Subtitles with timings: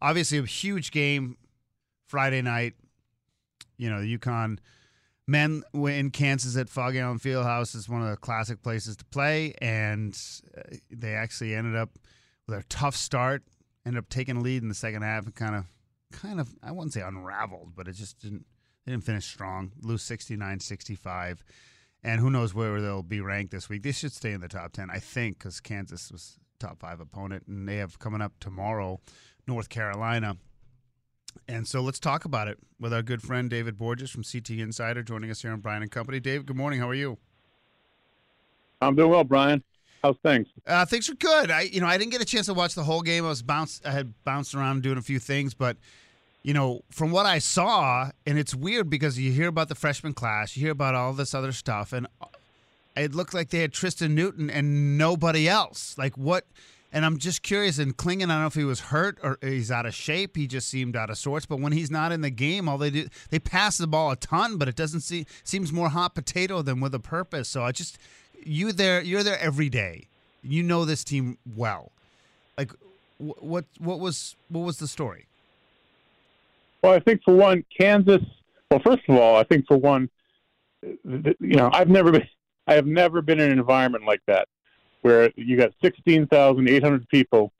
[0.00, 1.36] Obviously, a huge game
[2.06, 2.74] Friday night.
[3.76, 4.58] You know, the UConn
[5.26, 9.54] men in Kansas at Phog Allen Fieldhouse is one of the classic places to play,
[9.60, 10.18] and
[10.56, 11.90] uh, they actually ended up
[12.46, 13.42] with a tough start.
[13.86, 15.66] Ended up taking a lead in the second half and kind of,
[16.12, 18.44] kind of, I wouldn't say unraveled, but it just didn't.
[18.84, 19.72] They didn't finish strong.
[19.82, 21.40] Lose 69-65.
[22.02, 23.82] And who knows where they'll be ranked this week.
[23.82, 27.46] They should stay in the top 10, I think, because Kansas was top five opponent.
[27.46, 29.00] And they have coming up tomorrow
[29.46, 30.36] North Carolina.
[31.46, 35.02] And so let's talk about it with our good friend David Borges from CT Insider
[35.02, 36.20] joining us here on Brian and Company.
[36.20, 36.80] Dave, good morning.
[36.80, 37.18] How are you?
[38.80, 39.62] I'm doing well, Brian.
[40.02, 40.46] How's things?
[40.66, 41.50] Uh, things are good.
[41.50, 43.24] I, you know, I didn't get a chance to watch the whole game.
[43.24, 43.84] I was bounced.
[43.86, 45.76] I had bounced around doing a few things, but
[46.42, 50.14] you know, from what I saw, and it's weird because you hear about the freshman
[50.14, 52.06] class, you hear about all this other stuff, and
[52.98, 55.96] it looked like they had Tristan Newton and nobody else.
[55.98, 56.46] Like what?
[56.92, 57.78] And I'm just curious.
[57.78, 60.36] And Clingan, I don't know if he was hurt or he's out of shape.
[60.36, 61.44] He just seemed out of sorts.
[61.44, 64.16] But when he's not in the game, all they do they pass the ball a
[64.16, 67.48] ton, but it doesn't seem seems more hot potato than with a purpose.
[67.48, 67.98] So I just
[68.42, 70.08] you there, you're there every day.
[70.42, 71.92] You know this team well.
[72.56, 72.72] Like
[73.18, 75.26] what what was what was the story?
[76.82, 78.22] Well, I think for one, Kansas.
[78.70, 80.08] Well, first of all, I think for one,
[80.82, 82.26] you know, I've never been,
[82.68, 84.46] I have never been in an environment like that
[85.02, 87.52] where you got sixteen thousand eight hundred people,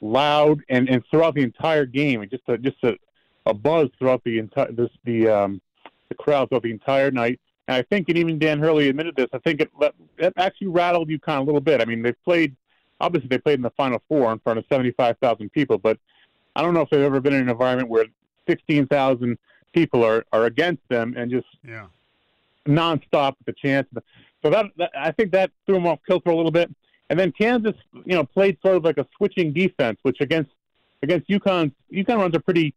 [0.00, 2.96] loud and and throughout the entire game, and just a, just a,
[3.44, 5.60] a buzz throughout the entire this the um,
[6.08, 7.40] the crowd throughout the entire night.
[7.68, 9.26] And I think, and even Dan Hurley admitted this.
[9.32, 9.70] I think it,
[10.18, 11.82] it actually rattled UConn a little bit.
[11.82, 12.54] I mean, they played
[13.00, 15.98] obviously they played in the Final Four in front of seventy five thousand people, but
[16.54, 18.06] I don't know if they've ever been in an environment where
[18.46, 19.38] sixteen thousand
[19.72, 21.86] people are are against them and just yeah.
[22.66, 23.88] nonstop the chance.
[24.46, 26.72] So that, that I think that threw them off kilter a little bit.
[27.10, 27.74] And then Kansas,
[28.04, 30.52] you know, played sort of like a switching defense, which against
[31.02, 32.72] against UConn, UConn runs a pretty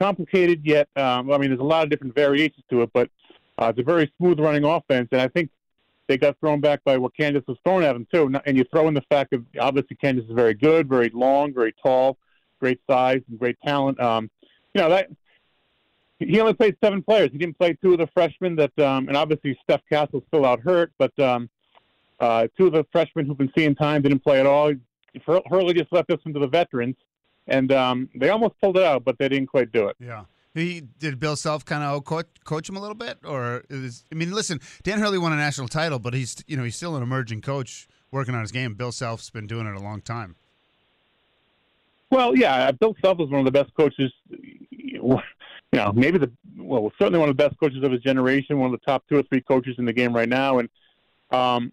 [0.00, 0.88] complicated yet.
[0.96, 3.10] Um, I mean, there's a lot of different variations to it, but
[3.58, 5.08] uh, it's a very smooth running offense.
[5.12, 5.50] And I think
[6.08, 8.34] they got thrown back by what Kansas was throwing at them too.
[8.44, 11.74] And you throw in the fact that obviously Kansas is very good, very long, very
[11.80, 12.16] tall,
[12.58, 14.00] great size, and great talent.
[14.00, 14.30] Um,
[14.74, 15.10] you know that
[16.18, 17.30] he only played seven players.
[17.32, 20.60] He didn't play two of the freshmen that, um, and obviously Steph Castle's still out
[20.60, 21.48] hurt, but um,
[22.18, 24.72] uh, two of the freshmen who've been seeing time didn't play at all.
[25.26, 26.96] Hurley just left this one to the veterans,
[27.46, 29.96] and um, they almost pulled it out, but they didn't quite do it.
[30.00, 30.24] Yeah.
[30.54, 34.16] He did Bill Self kind of coach, coach him a little bit, or is, I
[34.16, 37.02] mean, listen, Dan Hurley won a national title, but he's you know he's still an
[37.02, 38.74] emerging coach working on his game.
[38.74, 40.34] Bill Self's been doing it a long time.
[42.10, 44.12] Well, yeah, Bill Self is one of the best coaches.
[45.72, 48.72] You know, maybe the well, certainly one of the best coaches of his generation, one
[48.72, 50.68] of the top two or three coaches in the game right now, and
[51.30, 51.72] um,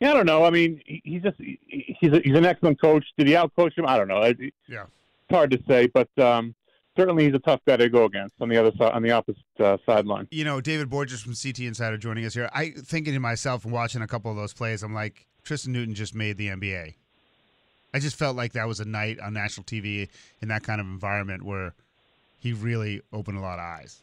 [0.00, 0.44] yeah, I don't know.
[0.44, 3.04] I mean, he's just he's a, he's an excellent coach.
[3.16, 3.86] Did he outcoach him?
[3.86, 4.22] I don't know.
[4.24, 6.54] Yeah, it's hard to say, but um,
[6.96, 9.42] certainly he's a tough guy to go against on the other side, on the opposite
[9.60, 10.26] uh, sideline.
[10.30, 12.50] You know, David Borges from CT Insider joining us here.
[12.52, 15.94] I thinking to myself and watching a couple of those plays, I'm like, Tristan Newton
[15.94, 16.94] just made the NBA.
[17.94, 20.08] I just felt like that was a night on national TV
[20.42, 21.74] in that kind of environment where
[22.38, 24.02] he really opened a lot of eyes.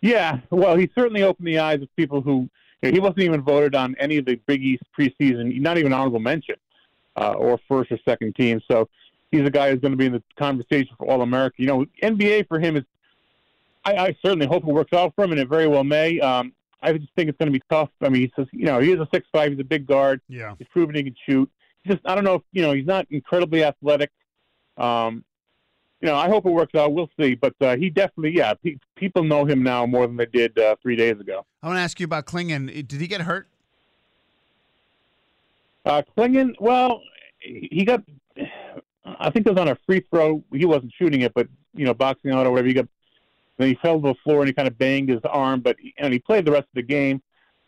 [0.00, 2.48] Yeah, well, he certainly opened the eyes of people who
[2.82, 5.92] you know, he wasn't even voted on any of the Big East preseason, not even
[5.92, 6.54] honorable mention,
[7.16, 8.60] uh, or first or second team.
[8.70, 8.88] So
[9.30, 11.56] he's a guy who's going to be in the conversation for All America.
[11.58, 12.84] You know, NBA for him is.
[13.84, 16.20] I, I certainly hope it works out for him, and it very well may.
[16.20, 16.52] Um,
[16.82, 17.90] I just think it's going to be tough.
[18.00, 19.50] I mean, he says, you know, he is a six five.
[19.50, 20.20] He's a big guard.
[20.28, 21.50] Yeah, he's proven he can shoot.
[21.82, 24.10] He's just, I don't know if you know, he's not incredibly athletic.
[24.76, 25.24] Um,
[26.00, 26.92] you know, I hope it works out.
[26.92, 27.34] We'll see.
[27.34, 30.76] But uh, he definitely, yeah, pe- people know him now more than they did uh,
[30.80, 31.44] three days ago.
[31.62, 32.86] I want to ask you about Clingan.
[32.86, 33.48] Did he get hurt?
[35.84, 37.02] Uh, Clingan, well,
[37.40, 38.02] he got.
[39.04, 40.44] I think it was on a free throw.
[40.52, 42.68] He wasn't shooting it, but you know, boxing out or whatever.
[42.68, 42.88] He got
[43.58, 46.12] then he fell to the floor and he kind of banged his arm, but and
[46.12, 47.20] he played the rest of the game.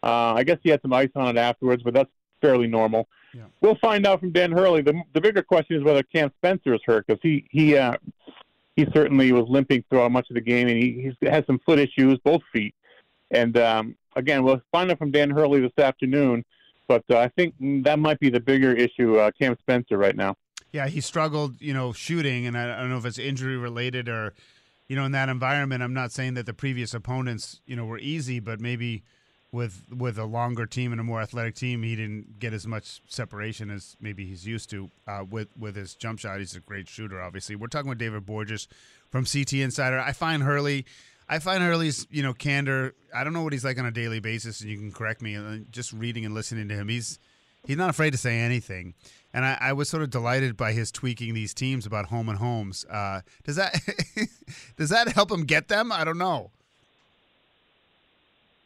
[0.02, 2.10] Uh, I guess he had some ice on it afterwards, but that's
[2.40, 3.08] fairly normal.
[3.34, 3.42] Yeah.
[3.60, 4.82] We'll find out from Dan Hurley.
[4.82, 7.94] The the bigger question is whether Cam Spencer is hurt because he he uh,
[8.76, 11.78] he certainly was limping throughout much of the game, and he he's has some foot
[11.78, 12.74] issues, both feet.
[13.30, 16.44] And um, again, we'll find out from Dan Hurley this afternoon.
[16.88, 20.34] But uh, I think that might be the bigger issue, uh, Cam Spencer, right now.
[20.72, 24.08] Yeah, he struggled, you know, shooting, and I, I don't know if it's injury related
[24.08, 24.34] or,
[24.88, 25.82] you know, in that environment.
[25.84, 29.04] I'm not saying that the previous opponents, you know, were easy, but maybe
[29.52, 33.00] with with a longer team and a more athletic team, he didn't get as much
[33.08, 36.38] separation as maybe he's used to uh, with with his jump shot.
[36.38, 37.56] He's a great shooter, obviously.
[37.56, 38.68] We're talking with David Borges
[39.10, 39.98] from CT Insider.
[39.98, 40.86] I find Hurley.
[41.28, 42.94] I find Hurley's, you know, candor.
[43.14, 45.36] I don't know what he's like on a daily basis, and you can correct me.
[45.36, 47.18] uh, Just reading and listening to him, he's
[47.66, 48.94] he's not afraid to say anything.
[49.32, 52.38] And I, I was sort of delighted by his tweaking these teams about home and
[52.38, 52.84] homes.
[52.90, 53.80] Uh, does that
[54.76, 55.92] does that help him get them?
[55.92, 56.50] I don't know.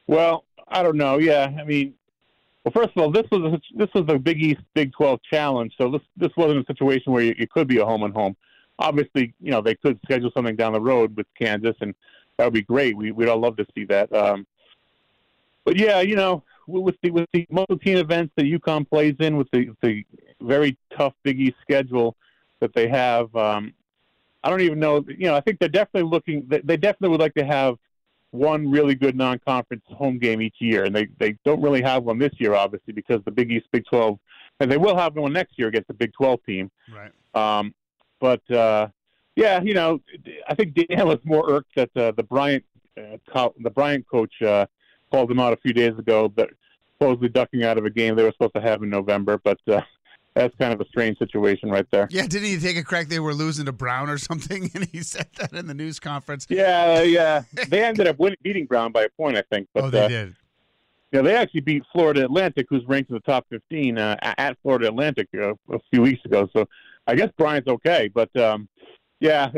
[0.07, 1.19] Well, I don't know.
[1.19, 1.95] Yeah, I mean,
[2.65, 5.75] well, first of all, this was a, this was a Big East Big Twelve challenge,
[5.77, 8.37] so this this wasn't a situation where you, it could be a home and home.
[8.79, 11.95] Obviously, you know they could schedule something down the road with Kansas, and
[12.37, 12.97] that would be great.
[12.97, 14.13] We we'd all love to see that.
[14.15, 14.47] Um,
[15.65, 19.51] but yeah, you know, with the with the multi-team events that UConn plays in, with
[19.51, 20.05] the the
[20.41, 22.17] very tough Big East schedule
[22.61, 23.75] that they have, um,
[24.43, 25.05] I don't even know.
[25.07, 26.47] You know, I think they're definitely looking.
[26.49, 27.77] They definitely would like to have
[28.35, 32.19] one really good non-conference home game each year, and they they don't really have one
[32.19, 34.19] this year, obviously, because the Big East, Big Twelve,
[34.59, 36.71] and they will have one next year against the Big Twelve team.
[36.93, 37.13] Right.
[37.35, 37.73] Um,
[38.21, 38.89] but uh,
[39.37, 40.01] yeah, you know,
[40.49, 42.65] I think Dan was more irked that uh, the Bryant
[42.99, 44.67] uh, co- the Bryant coach uh,
[45.13, 46.51] called him out a few days ago, but
[46.99, 49.39] supposedly ducking out of a game they were supposed to have in November.
[49.39, 49.81] But uh,
[50.35, 52.09] that's kind of a strange situation right there.
[52.11, 53.09] Yeah, didn't he take a crack?
[53.09, 56.47] They were losing to Brown or something, and he said that in the news conference.
[56.49, 57.43] Yeah, yeah.
[57.69, 59.69] They ended up winning, beating Brown by a point, I think.
[59.73, 60.37] But oh, they uh, did.
[61.13, 64.89] Yeah, they actually beat Florida Atlantic, who's ranked in the top 15 uh, at Florida
[64.89, 66.49] Atlantic uh, a few weeks ago.
[66.53, 66.67] So
[67.07, 68.11] I guess Bryant's okay.
[68.13, 68.69] But um,
[69.21, 69.51] yeah,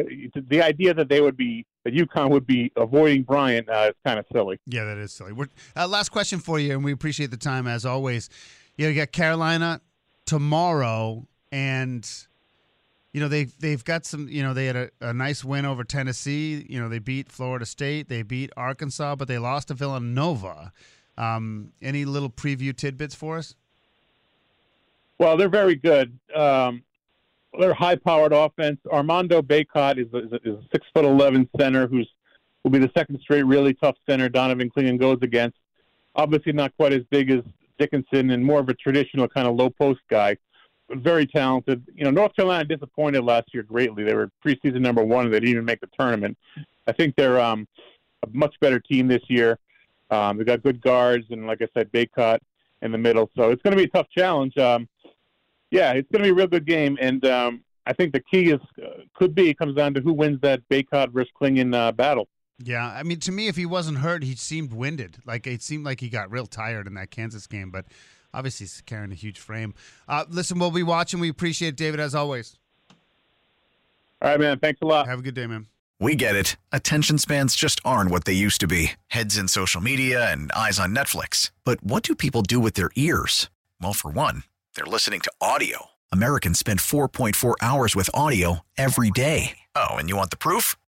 [0.48, 4.18] the idea that they would be that UConn would be avoiding Bryant uh, is kind
[4.18, 4.58] of silly.
[4.66, 5.32] Yeah, that is silly.
[5.32, 8.28] We're, uh, last question for you, and we appreciate the time as always.
[8.76, 9.80] You know, you got Carolina
[10.26, 12.08] tomorrow, and
[13.12, 14.28] you know they've they've got some.
[14.28, 16.66] You know, they had a, a nice win over Tennessee.
[16.68, 20.72] You know, they beat Florida State, they beat Arkansas, but they lost to Villanova.
[21.16, 23.54] Um, any little preview tidbits for us?
[25.18, 26.18] Well, they're very good.
[26.34, 26.82] Um,
[27.58, 28.78] they're high-powered offense.
[28.92, 32.06] Armando Bacot is is a, six foot eleven center who's
[32.62, 35.56] will be the second straight really tough center Donovan Clingan goes against.
[36.16, 37.42] Obviously, not quite as big as
[37.78, 40.36] Dickinson and more of a traditional kind of low post guy,
[40.90, 41.84] very talented.
[41.94, 44.04] You know, North Carolina disappointed last year greatly.
[44.04, 46.36] They were preseason number one they didn't even make the tournament.
[46.86, 47.66] I think they're um,
[48.22, 49.58] a much better team this year.
[50.10, 52.38] Um, they've got good guards and, like I said, Bacot
[52.82, 53.30] in the middle.
[53.36, 54.56] So it's going to be a tough challenge.
[54.56, 54.88] Um,
[55.70, 58.50] yeah, it's going to be a real good game, and um, I think the key
[58.50, 62.28] is uh, could be comes down to who wins that Bacot versus Clingan uh, battle.
[62.58, 65.18] Yeah, I mean, to me, if he wasn't hurt, he seemed winded.
[65.26, 67.84] Like it seemed like he got real tired in that Kansas game, but
[68.32, 69.74] obviously he's carrying a huge frame.
[70.08, 71.20] Uh, listen, we'll be watching.
[71.20, 72.56] We appreciate it, David, as always.
[74.22, 74.58] All right, man.
[74.58, 75.06] Thanks a lot.
[75.06, 75.66] Have a good day, man.
[75.98, 76.56] We get it.
[76.72, 80.78] Attention spans just aren't what they used to be heads in social media and eyes
[80.78, 81.50] on Netflix.
[81.64, 83.50] But what do people do with their ears?
[83.80, 85.86] Well, for one, they're listening to audio.
[86.12, 89.58] Americans spend 4.4 hours with audio every day.
[89.74, 90.76] Oh, and you want the proof?